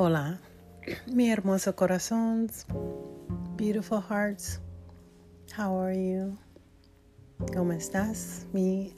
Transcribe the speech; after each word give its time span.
Hola, 0.00 0.38
mi 1.08 1.28
hermoso 1.28 1.74
corazones, 1.74 2.66
beautiful 3.56 4.00
hearts. 4.00 4.60
How 5.56 5.76
are 5.76 5.92
you? 5.92 6.38
¿Cómo 7.52 7.72
estás, 7.72 8.46
mi 8.52 8.94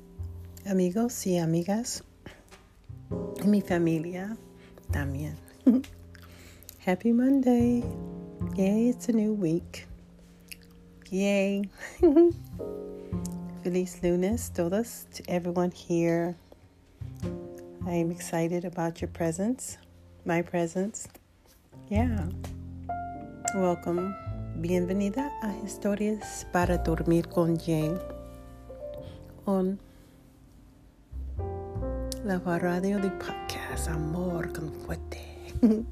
amigos 0.66 1.26
y 1.26 1.38
amigas? 1.38 2.04
Mi 3.46 3.62
familia 3.62 4.36
también. 4.92 5.36
Happy 6.84 7.14
Monday. 7.14 7.82
Yay, 8.56 8.90
it's 8.90 9.08
a 9.08 9.12
new 9.12 9.32
week. 9.32 9.86
Yay. 11.10 11.62
Feliz 13.62 14.02
lunes 14.02 14.50
todos 14.50 15.06
to 15.14 15.22
everyone 15.30 15.70
here. 15.70 16.36
I 17.86 17.94
am 17.94 18.10
excited 18.10 18.66
about 18.66 19.00
your 19.00 19.08
presence, 19.08 19.78
my 20.24 20.42
presence. 20.42 21.08
Yeah. 21.88 22.26
Welcome. 23.54 24.14
Bienvenida 24.60 25.30
a 25.42 25.52
Historias 25.64 26.44
para 26.52 26.76
Dormir 26.78 27.28
con 27.28 27.58
Jay 27.58 27.90
on 29.46 29.78
la 32.24 32.38
radio 32.38 32.98
de 32.98 33.10
podcast 33.10 33.88
Amor 33.88 34.52
con 34.52 34.70
Fuerte. 34.84 35.20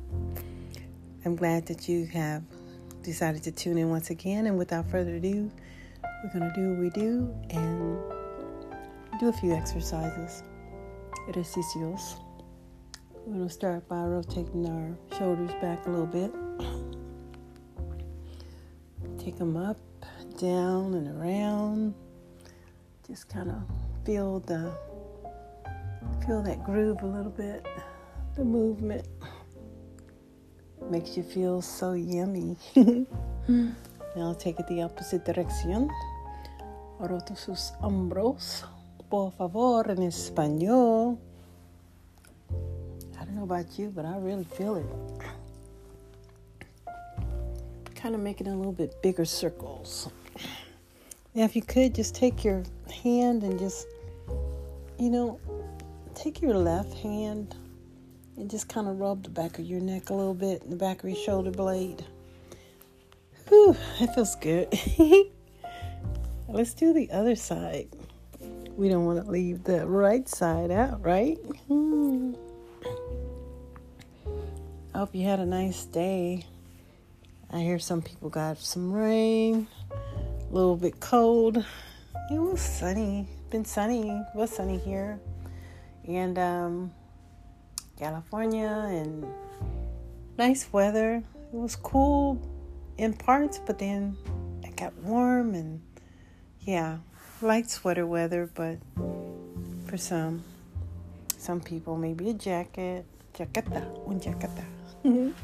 I'm 1.24 1.34
glad 1.34 1.66
that 1.66 1.88
you 1.88 2.06
have 2.12 2.42
decided 3.02 3.42
to 3.44 3.50
tune 3.50 3.78
in 3.78 3.88
once 3.88 4.10
again. 4.10 4.46
And 4.46 4.58
without 4.58 4.90
further 4.90 5.14
ado, 5.14 5.50
we're 6.22 6.38
going 6.38 6.52
to 6.52 6.60
do 6.60 6.70
what 6.70 6.80
we 6.80 6.90
do 6.90 7.34
and 7.50 7.98
do 9.18 9.28
a 9.28 9.32
few 9.32 9.52
exercises. 9.52 10.42
Ejercicios. 11.28 12.27
We're 13.28 13.34
going 13.34 13.48
to 13.48 13.52
start 13.52 13.86
by 13.90 14.00
rotating 14.04 14.66
our 14.66 15.18
shoulders 15.18 15.50
back 15.60 15.84
a 15.86 15.90
little 15.90 16.06
bit. 16.06 16.32
Take 19.18 19.36
them 19.36 19.54
up, 19.54 19.76
down, 20.40 20.94
and 20.94 21.08
around. 21.20 21.94
Just 23.06 23.28
kind 23.28 23.50
of 23.50 23.62
feel 24.06 24.40
the 24.40 24.72
feel 26.26 26.42
that 26.42 26.64
groove 26.64 27.02
a 27.02 27.06
little 27.06 27.30
bit. 27.30 27.66
The 28.34 28.46
movement 28.46 29.06
makes 30.90 31.14
you 31.14 31.22
feel 31.22 31.60
so 31.60 31.92
yummy. 31.92 32.56
now 34.16 34.32
take 34.38 34.58
it 34.58 34.66
the 34.68 34.80
opposite 34.80 35.26
direction. 35.26 35.90
Roto 36.98 37.34
sus 37.34 37.72
hombros. 37.82 38.64
Por 39.10 39.32
favor, 39.32 39.90
en 39.90 39.98
español. 39.98 41.18
About 43.48 43.78
you, 43.78 43.88
but 43.88 44.04
I 44.04 44.18
really 44.18 44.44
feel 44.44 44.76
it. 44.76 44.84
Kind 47.94 48.14
of 48.14 48.20
making 48.20 48.46
a 48.46 48.54
little 48.54 48.72
bit 48.72 49.00
bigger 49.00 49.24
circles. 49.24 50.10
Now, 51.34 51.44
if 51.44 51.56
you 51.56 51.62
could 51.62 51.94
just 51.94 52.14
take 52.14 52.44
your 52.44 52.62
hand 53.02 53.44
and 53.44 53.58
just, 53.58 53.86
you 54.98 55.08
know, 55.08 55.40
take 56.14 56.42
your 56.42 56.52
left 56.52 56.92
hand 56.92 57.54
and 58.36 58.50
just 58.50 58.68
kind 58.68 58.86
of 58.86 59.00
rub 59.00 59.22
the 59.22 59.30
back 59.30 59.58
of 59.58 59.64
your 59.64 59.80
neck 59.80 60.10
a 60.10 60.14
little 60.14 60.34
bit 60.34 60.60
and 60.60 60.70
the 60.70 60.76
back 60.76 61.02
of 61.02 61.08
your 61.08 61.18
shoulder 61.18 61.50
blade. 61.50 62.04
Whew, 63.48 63.74
that 63.98 64.14
feels 64.14 64.36
good. 64.36 64.78
Let's 66.48 66.74
do 66.74 66.92
the 66.92 67.10
other 67.10 67.34
side. 67.34 67.88
We 68.76 68.90
don't 68.90 69.06
want 69.06 69.24
to 69.24 69.30
leave 69.30 69.64
the 69.64 69.86
right 69.86 70.28
side 70.28 70.70
out, 70.70 71.02
right? 71.02 71.38
Hmm. 71.66 72.27
Hope 74.98 75.14
you 75.14 75.24
had 75.26 75.38
a 75.38 75.46
nice 75.46 75.84
day. 75.84 76.44
I 77.52 77.60
hear 77.60 77.78
some 77.78 78.02
people 78.02 78.30
got 78.30 78.58
some 78.58 78.92
rain, 78.92 79.68
a 79.92 80.52
little 80.52 80.74
bit 80.74 80.98
cold. 80.98 81.64
It 82.32 82.38
was 82.40 82.60
sunny. 82.60 83.28
Been 83.48 83.64
sunny. 83.64 84.10
It 84.10 84.34
was 84.34 84.50
sunny 84.50 84.76
here. 84.76 85.20
And 86.08 86.36
um 86.36 86.90
California 87.96 88.66
and 88.88 89.24
nice 90.36 90.66
weather. 90.72 91.22
It 91.52 91.56
was 91.56 91.76
cool 91.76 92.42
in 92.96 93.12
parts, 93.12 93.60
but 93.64 93.78
then 93.78 94.16
it 94.64 94.74
got 94.74 94.92
warm 94.94 95.54
and 95.54 95.80
yeah, 96.62 96.98
light 97.40 97.70
sweater 97.70 98.04
weather, 98.04 98.50
but 98.52 98.78
for 99.86 99.96
some, 99.96 100.42
some 101.36 101.60
people 101.60 101.96
maybe 101.96 102.30
a 102.30 102.34
jacket, 102.34 103.04
jaqueta, 103.32 103.86
un 104.08 104.18
jaqueta. 104.18 104.64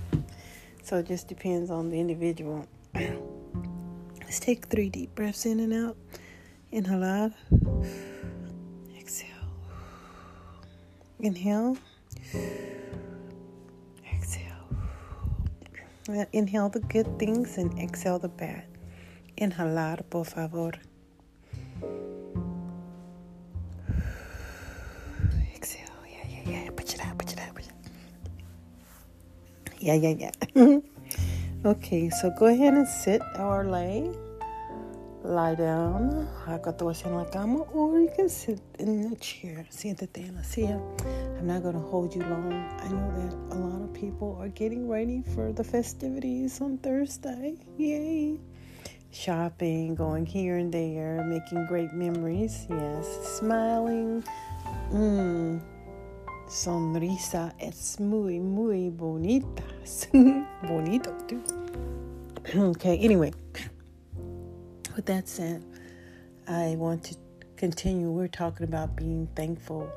so 0.82 0.98
it 0.98 1.06
just 1.06 1.28
depends 1.28 1.70
on 1.70 1.90
the 1.90 1.98
individual. 1.98 2.66
Let's 2.94 4.40
take 4.40 4.66
three 4.66 4.88
deep 4.88 5.14
breaths 5.14 5.46
in 5.46 5.60
and 5.60 5.72
out. 5.72 5.96
Inhalar. 6.72 7.32
Exhale. 8.98 9.28
Inhale. 11.20 11.76
Exhale. 14.12 14.66
Inhale 16.32 16.68
the 16.68 16.80
good 16.80 17.18
things 17.18 17.58
and 17.58 17.78
exhale 17.78 18.18
the 18.18 18.28
bad. 18.28 18.64
Inhalar, 19.36 20.02
por 20.10 20.24
favor. 20.24 20.72
Yeah, 29.84 30.00
yeah, 30.00 30.30
yeah. 30.56 30.78
okay, 31.66 32.08
so 32.08 32.30
go 32.30 32.46
ahead 32.46 32.72
and 32.72 32.88
sit 32.88 33.20
or 33.38 33.66
lay. 33.66 34.10
Lie 35.22 35.56
down, 35.56 36.26
acostarse 36.46 37.04
en 37.04 37.16
la 37.16 37.26
cama, 37.26 37.64
or 37.74 38.00
you 38.00 38.10
can 38.16 38.30
sit 38.30 38.62
in 38.78 39.12
a 39.12 39.16
chair. 39.16 39.66
Siéntate 39.70 40.26
en 40.26 40.36
la 40.36 40.42
silla. 40.42 40.80
I'm 41.36 41.46
not 41.46 41.62
going 41.62 41.74
to 41.74 41.82
hold 41.82 42.14
you 42.14 42.22
long. 42.22 42.50
I 42.80 42.88
know 42.88 43.12
that 43.20 43.56
a 43.56 43.58
lot 43.60 43.82
of 43.82 43.92
people 43.92 44.38
are 44.40 44.48
getting 44.48 44.88
ready 44.88 45.22
for 45.34 45.52
the 45.52 45.64
festivities 45.64 46.62
on 46.62 46.78
Thursday. 46.78 47.58
Yay! 47.76 48.40
Shopping, 49.10 49.94
going 49.94 50.24
here 50.24 50.56
and 50.56 50.72
there, 50.72 51.22
making 51.24 51.66
great 51.66 51.92
memories. 51.92 52.66
Yes, 52.70 53.38
smiling. 53.38 54.24
Mmm. 54.90 55.60
Sonrisa 56.48 57.54
es 57.58 57.98
muy, 58.00 58.40
muy 58.40 58.90
bonita. 58.90 59.62
Bonito, 60.62 61.12
too. 61.26 61.42
okay, 62.56 62.98
anyway 62.98 63.32
with 64.94 65.06
that 65.06 65.28
said, 65.28 65.64
I 66.46 66.76
want 66.78 67.04
to 67.04 67.16
continue. 67.56 68.10
We're 68.10 68.28
talking 68.28 68.64
about 68.64 68.96
being 68.96 69.28
thankful 69.34 69.90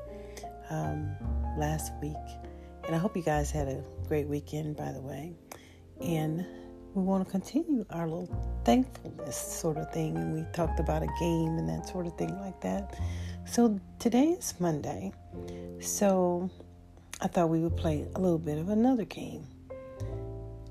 um, 0.70 1.10
last 1.56 1.92
week, 2.02 2.16
and 2.84 2.94
I 2.94 2.98
hope 2.98 3.16
you 3.16 3.22
guys 3.22 3.50
had 3.50 3.68
a 3.68 3.82
great 4.08 4.26
weekend, 4.26 4.76
by 4.76 4.92
the 4.92 5.00
way. 5.00 5.32
And 6.00 6.44
we 6.98 7.04
want 7.04 7.24
to 7.24 7.30
continue 7.30 7.86
our 7.90 8.08
little 8.08 8.60
thankfulness 8.64 9.36
sort 9.36 9.76
of 9.76 9.92
thing, 9.92 10.16
and 10.16 10.34
we 10.34 10.44
talked 10.52 10.80
about 10.80 11.02
a 11.02 11.08
game 11.20 11.56
and 11.56 11.68
that 11.68 11.88
sort 11.88 12.06
of 12.06 12.16
thing 12.18 12.36
like 12.40 12.60
that. 12.60 12.98
So 13.46 13.78
today 14.00 14.30
is 14.30 14.54
Monday, 14.58 15.12
so 15.80 16.50
I 17.20 17.28
thought 17.28 17.50
we 17.50 17.60
would 17.60 17.76
play 17.76 18.04
a 18.16 18.20
little 18.20 18.38
bit 18.38 18.58
of 18.58 18.68
another 18.68 19.04
game. 19.04 19.46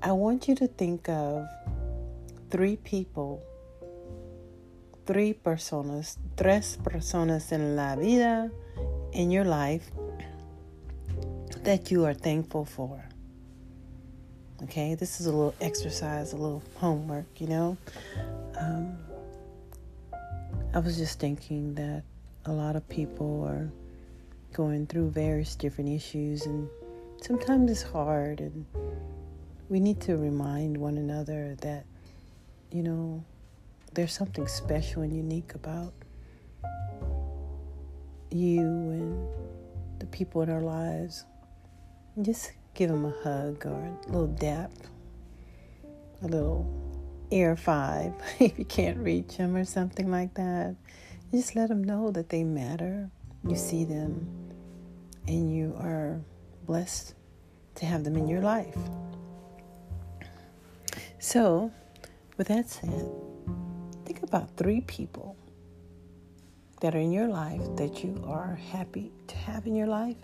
I 0.02 0.12
want 0.12 0.48
you 0.48 0.54
to 0.56 0.66
think 0.66 1.08
of 1.08 1.46
three 2.50 2.76
people 2.76 3.42
three 5.06 5.32
personas, 5.32 6.18
tres 6.36 6.78
personas 6.84 7.50
en 7.52 7.74
la 7.74 7.96
vida, 7.96 8.50
in 9.12 9.30
your 9.30 9.46
life, 9.46 9.90
that 11.64 11.90
you 11.90 12.04
are 12.04 12.12
thankful 12.12 12.66
for. 12.66 13.02
Okay, 14.64 14.96
this 14.96 15.20
is 15.20 15.26
a 15.26 15.30
little 15.30 15.54
exercise, 15.60 16.32
a 16.32 16.36
little 16.36 16.62
homework, 16.76 17.26
you 17.40 17.46
know. 17.46 17.76
Um, 18.58 18.98
I 20.74 20.80
was 20.80 20.96
just 20.96 21.20
thinking 21.20 21.74
that 21.76 22.02
a 22.44 22.52
lot 22.52 22.74
of 22.74 22.86
people 22.88 23.44
are 23.44 23.70
going 24.52 24.88
through 24.88 25.10
various 25.10 25.54
different 25.54 25.90
issues, 25.90 26.44
and 26.44 26.68
sometimes 27.22 27.70
it's 27.70 27.82
hard, 27.82 28.40
and 28.40 28.66
we 29.68 29.78
need 29.78 30.00
to 30.00 30.16
remind 30.16 30.76
one 30.76 30.98
another 30.98 31.54
that, 31.60 31.84
you 32.72 32.82
know, 32.82 33.22
there's 33.94 34.12
something 34.12 34.48
special 34.48 35.02
and 35.02 35.14
unique 35.14 35.54
about 35.54 35.92
you 38.30 38.60
and 38.60 39.28
the 40.00 40.06
people 40.06 40.42
in 40.42 40.50
our 40.50 40.60
lives. 40.60 41.24
Just 42.20 42.52
give 42.78 42.90
them 42.90 43.06
a 43.06 43.22
hug 43.24 43.66
or 43.66 43.72
a 43.72 44.06
little 44.06 44.28
dap, 44.28 44.70
a 46.22 46.28
little 46.28 46.64
air 47.32 47.56
five 47.56 48.12
if 48.38 48.56
you 48.56 48.64
can't 48.64 48.96
reach 48.98 49.36
them 49.36 49.56
or 49.56 49.64
something 49.64 50.12
like 50.12 50.32
that. 50.34 50.76
Just 51.32 51.56
let 51.56 51.70
them 51.70 51.82
know 51.82 52.12
that 52.12 52.28
they 52.28 52.44
matter. 52.44 53.10
You 53.42 53.56
see 53.56 53.84
them 53.84 54.28
and 55.26 55.52
you 55.52 55.74
are 55.80 56.20
blessed 56.66 57.14
to 57.74 57.86
have 57.86 58.04
them 58.04 58.16
in 58.16 58.28
your 58.28 58.42
life. 58.42 58.78
So, 61.18 61.72
with 62.36 62.46
that 62.46 62.70
said, 62.70 63.10
think 64.04 64.22
about 64.22 64.56
three 64.56 64.82
people 64.82 65.36
that 66.80 66.94
are 66.94 67.00
in 67.00 67.10
your 67.10 67.26
life 67.26 67.60
that 67.74 68.04
you 68.04 68.22
are 68.24 68.54
happy 68.70 69.10
to 69.26 69.36
have 69.36 69.66
in 69.66 69.74
your 69.74 69.88
life 69.88 70.16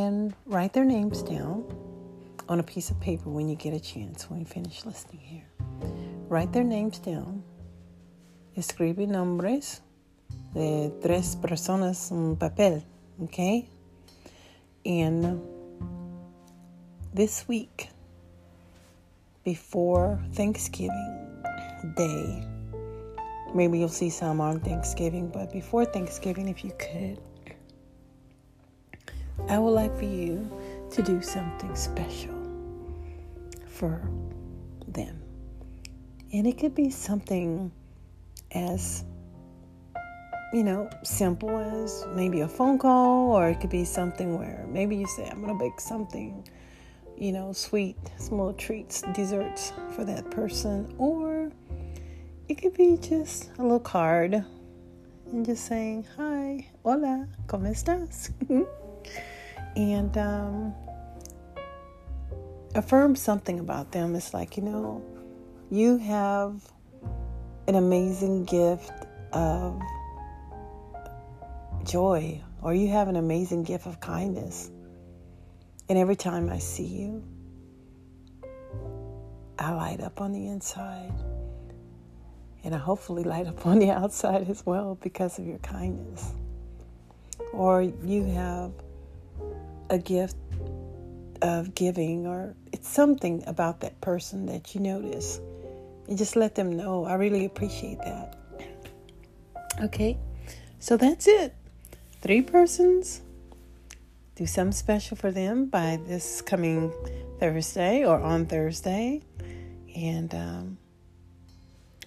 and 0.00 0.34
write 0.46 0.72
their 0.72 0.84
names 0.84 1.22
down 1.22 1.64
on 2.48 2.60
a 2.60 2.62
piece 2.62 2.90
of 2.90 3.00
paper 3.00 3.28
when 3.30 3.48
you 3.48 3.56
get 3.56 3.74
a 3.74 3.80
chance, 3.80 4.28
when 4.30 4.40
you 4.40 4.46
finish 4.46 4.84
listening 4.84 5.20
here. 5.20 5.46
Write 6.28 6.52
their 6.52 6.64
names 6.64 6.98
down. 6.98 7.42
Escribe 8.56 9.06
nombres 9.06 9.80
de 10.54 10.92
tres 11.02 11.36
personas 11.36 12.10
en 12.10 12.36
papel, 12.36 12.82
okay? 13.22 13.68
And 14.84 15.40
this 17.14 17.46
week, 17.48 17.88
before 19.44 20.20
Thanksgiving 20.32 21.42
Day, 21.96 22.46
maybe 23.54 23.78
you'll 23.78 23.88
see 23.88 24.10
some 24.10 24.40
on 24.40 24.60
Thanksgiving, 24.60 25.28
but 25.28 25.52
before 25.52 25.84
Thanksgiving, 25.84 26.48
if 26.48 26.64
you 26.64 26.72
could, 26.78 27.20
I 29.48 29.58
would 29.58 29.70
like 29.70 29.96
for 29.98 30.04
you 30.04 30.50
to 30.90 31.02
do 31.02 31.20
something 31.22 31.74
special 31.74 32.34
for 33.66 34.00
them. 34.88 35.22
And 36.32 36.46
it 36.46 36.58
could 36.58 36.74
be 36.74 36.90
something 36.90 37.72
as, 38.52 39.04
you 40.52 40.64
know, 40.64 40.88
simple 41.02 41.58
as 41.58 42.06
maybe 42.14 42.40
a 42.40 42.48
phone 42.48 42.78
call, 42.78 43.32
or 43.32 43.48
it 43.48 43.60
could 43.60 43.70
be 43.70 43.84
something 43.84 44.38
where 44.38 44.64
maybe 44.68 44.96
you 44.96 45.06
say, 45.06 45.28
I'm 45.28 45.42
going 45.42 45.56
to 45.56 45.62
bake 45.62 45.80
something, 45.80 46.46
you 47.16 47.32
know, 47.32 47.52
sweet, 47.52 47.96
small 48.18 48.52
treats, 48.52 49.02
desserts 49.12 49.72
for 49.94 50.04
that 50.04 50.30
person. 50.30 50.94
Or 50.98 51.50
it 52.48 52.54
could 52.56 52.74
be 52.74 52.96
just 52.96 53.50
a 53.58 53.62
little 53.62 53.80
card 53.80 54.44
and 55.30 55.44
just 55.44 55.66
saying, 55.66 56.06
Hi, 56.16 56.68
hola, 56.84 57.28
¿cómo 57.46 57.68
estás? 57.68 58.30
and 59.76 60.16
um, 60.18 60.74
affirm 62.74 63.16
something 63.16 63.60
about 63.60 63.92
them. 63.92 64.14
It's 64.14 64.34
like, 64.34 64.56
you 64.56 64.62
know, 64.62 65.02
you 65.70 65.98
have 65.98 66.60
an 67.68 67.74
amazing 67.74 68.44
gift 68.44 68.92
of 69.32 69.80
joy, 71.84 72.40
or 72.60 72.74
you 72.74 72.88
have 72.88 73.08
an 73.08 73.16
amazing 73.16 73.62
gift 73.64 73.86
of 73.86 74.00
kindness. 74.00 74.70
And 75.88 75.98
every 75.98 76.16
time 76.16 76.48
I 76.50 76.58
see 76.58 76.86
you, 76.86 77.24
I 79.58 79.72
light 79.72 80.00
up 80.00 80.20
on 80.20 80.32
the 80.32 80.48
inside. 80.48 81.12
And 82.64 82.74
I 82.74 82.78
hopefully 82.78 83.24
light 83.24 83.46
up 83.46 83.66
on 83.66 83.78
the 83.78 83.90
outside 83.92 84.48
as 84.48 84.64
well 84.64 84.96
because 85.00 85.38
of 85.38 85.46
your 85.46 85.58
kindness. 85.58 86.32
Or 87.52 87.82
you 87.82 88.24
have 88.24 88.72
a 89.92 89.98
gift 89.98 90.36
of 91.42 91.74
giving, 91.74 92.26
or 92.26 92.54
it's 92.72 92.88
something 92.88 93.44
about 93.46 93.80
that 93.80 94.00
person 94.00 94.46
that 94.46 94.74
you 94.74 94.80
notice. 94.80 95.38
And 96.08 96.16
just 96.16 96.34
let 96.34 96.54
them 96.54 96.76
know. 96.76 97.04
I 97.04 97.14
really 97.14 97.44
appreciate 97.44 97.98
that. 97.98 98.38
Okay, 99.82 100.18
so 100.80 100.96
that's 100.96 101.28
it. 101.28 101.54
Three 102.22 102.42
persons. 102.42 103.20
Do 104.34 104.46
something 104.46 104.72
special 104.72 105.16
for 105.16 105.30
them 105.30 105.66
by 105.66 106.00
this 106.06 106.40
coming 106.40 106.90
Thursday 107.38 108.04
or 108.04 108.18
on 108.18 108.46
Thursday. 108.46 109.20
And 109.94 110.34
um, 110.34 110.78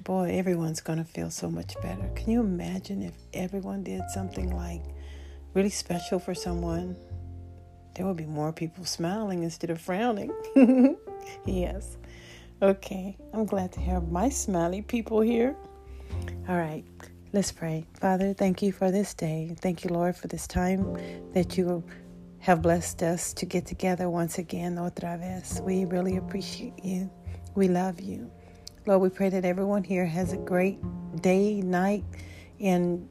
boy, 0.04 0.32
everyone's 0.38 0.82
going 0.82 0.98
to 0.98 1.06
feel 1.06 1.30
so 1.30 1.52
much 1.52 1.76
better. 1.84 2.10
Can 2.16 2.32
you 2.32 2.40
imagine 2.40 3.04
if 3.04 3.14
everyone 3.34 3.84
did 3.84 4.02
something 4.12 4.56
like 4.56 4.82
really 5.54 5.70
special 5.70 6.18
for 6.18 6.34
someone? 6.34 6.96
There 7.96 8.06
will 8.06 8.14
be 8.14 8.26
more 8.26 8.52
people 8.52 8.86
smiling 8.86 9.44
instead 9.44 9.70
of 9.70 9.82
frowning. 9.82 10.32
yes. 11.46 11.98
Okay. 12.62 13.18
I'm 13.34 13.46
glad 13.46 13.72
to 13.74 13.80
have 13.80 14.12
my 14.12 14.30
smiley 14.30 14.82
people 14.82 15.22
here. 15.22 15.56
All 16.48 16.58
right. 16.58 16.84
Let's 17.32 17.52
pray. 17.52 17.86
Father, 18.00 18.34
thank 18.34 18.62
you 18.62 18.72
for 18.72 18.92
this 18.92 19.14
day. 19.14 19.56
Thank 19.60 19.84
you, 19.84 19.90
Lord, 19.90 20.16
for 20.16 20.28
this 20.28 20.46
time 20.48 20.98
that 21.34 21.58
you 21.58 21.84
have 22.40 22.62
blessed 22.62 23.02
us 23.02 23.34
to 23.34 23.46
get 23.46 23.66
together 23.66 24.10
once 24.10 24.38
again, 24.38 24.76
otra 24.76 25.20
vez. 25.20 25.62
We 25.64 25.86
really 25.86 26.18
appreciate 26.18 26.84
you. 26.84 27.10
We 27.56 27.68
love 27.68 28.00
you. 28.00 28.30
Lord, 28.86 29.02
we 29.02 29.10
pray 29.10 29.30
that 29.30 29.46
everyone 29.46 29.84
here 29.84 30.06
has 30.06 30.32
a 30.32 30.38
great 30.38 30.80
day, 31.22 31.62
night, 31.62 32.04
and 32.60 33.10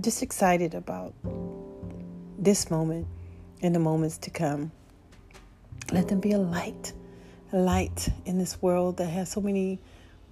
just 0.00 0.22
excited 0.22 0.74
about 0.74 1.14
this 2.38 2.70
moment 2.70 3.06
in 3.60 3.72
the 3.72 3.78
moments 3.78 4.18
to 4.18 4.30
come. 4.30 4.72
Let 5.92 6.08
them 6.08 6.20
be 6.20 6.32
a 6.32 6.38
light, 6.38 6.92
a 7.52 7.58
light 7.58 8.08
in 8.24 8.38
this 8.38 8.60
world 8.60 8.96
that 8.98 9.06
has 9.06 9.30
so 9.30 9.40
many 9.40 9.78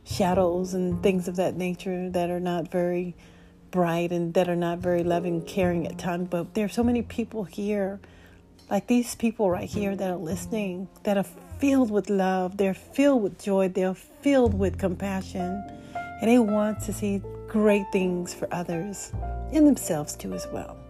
shadows 0.04 0.74
and 0.74 1.02
things 1.02 1.28
of 1.28 1.36
that 1.36 1.56
nature 1.56 2.10
that 2.10 2.30
are 2.30 2.40
not 2.40 2.70
very 2.70 3.14
bright 3.70 4.12
and 4.12 4.34
that 4.34 4.48
are 4.48 4.56
not 4.56 4.78
very 4.78 5.02
loving, 5.02 5.42
caring 5.42 5.86
at 5.86 5.98
times. 5.98 6.28
But 6.28 6.54
there 6.54 6.64
are 6.66 6.68
so 6.68 6.84
many 6.84 7.02
people 7.02 7.44
here, 7.44 8.00
like 8.70 8.86
these 8.86 9.14
people 9.14 9.50
right 9.50 9.68
here 9.68 9.96
that 9.96 10.10
are 10.10 10.16
listening, 10.16 10.88
that 11.04 11.16
are 11.16 11.26
filled 11.58 11.90
with 11.90 12.10
love, 12.10 12.56
they're 12.56 12.74
filled 12.74 13.22
with 13.22 13.42
joy, 13.42 13.68
they're 13.68 13.94
filled 13.94 14.54
with 14.54 14.78
compassion, 14.78 15.64
and 16.20 16.30
they 16.30 16.38
want 16.38 16.80
to 16.82 16.92
see 16.92 17.22
great 17.48 17.86
things 17.92 18.34
for 18.34 18.52
others 18.52 19.12
and 19.52 19.66
themselves 19.66 20.14
too, 20.16 20.34
as 20.34 20.46
well. 20.52 20.83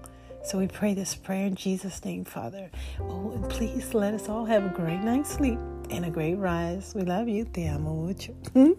So 0.44 0.58
we 0.58 0.66
pray 0.66 0.92
this 0.92 1.14
prayer 1.14 1.46
in 1.46 1.54
Jesus' 1.54 2.04
name, 2.04 2.26
Father. 2.26 2.70
Oh, 3.00 3.32
and 3.34 3.48
please 3.48 3.94
let 3.94 4.12
us 4.12 4.28
all 4.28 4.44
have 4.44 4.64
a 4.64 4.68
great 4.68 5.00
night's 5.00 5.30
sleep 5.30 5.58
and 5.88 6.04
a 6.04 6.10
great 6.10 6.34
rise. 6.34 6.92
We 6.94 7.02
love 7.02 7.28
you. 7.28 7.46
Te 7.46 7.66
amo 7.66 7.94
mucho. 7.94 8.34
Hmm? 8.52 8.72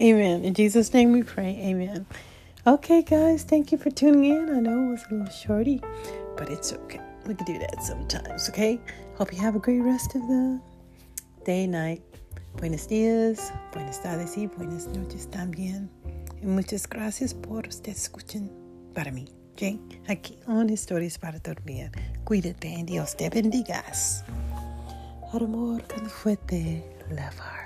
Amen. 0.00 0.44
In 0.44 0.54
Jesus' 0.54 0.94
name 0.94 1.10
we 1.10 1.24
pray. 1.24 1.58
Amen. 1.64 2.06
Okay, 2.68 3.02
guys, 3.02 3.42
thank 3.42 3.72
you 3.72 3.78
for 3.78 3.90
tuning 3.90 4.26
in. 4.26 4.54
I 4.54 4.60
know 4.60 4.88
it 4.88 4.90
was 4.90 5.04
a 5.10 5.14
little 5.14 5.32
shorty, 5.32 5.82
but 6.36 6.50
it's 6.50 6.72
okay. 6.72 7.00
We 7.26 7.34
can 7.34 7.46
do 7.46 7.58
that 7.58 7.82
sometimes, 7.82 8.48
okay? 8.50 8.80
Hope 9.16 9.32
you 9.32 9.40
have 9.40 9.56
a 9.56 9.58
great 9.58 9.80
rest 9.80 10.14
of 10.14 10.22
the 10.22 10.60
day, 11.44 11.66
night. 11.66 12.02
Buenos 12.56 12.86
días, 12.86 13.52
buenas 13.72 14.02
tardes 14.02 14.36
y 14.36 14.46
buenas 14.46 14.86
noches 14.88 15.28
también. 15.30 15.88
Y 16.42 16.46
muchas 16.46 16.86
gracias 16.86 17.34
por 17.34 17.66
usted 17.66 17.92
escuchen 17.92 18.50
para 18.94 19.10
mí. 19.10 19.37
Aquí 20.06 20.38
on 20.46 20.70
Historias 20.70 21.18
para 21.18 21.40
Dormir. 21.40 21.90
Cuídate, 22.24 22.84
Dios 22.84 23.16
te 23.16 23.28
bendigas. 23.28 24.24
Amor 25.32 25.82
con 25.88 26.08
fuerte, 26.08 26.84
heart. 27.10 27.57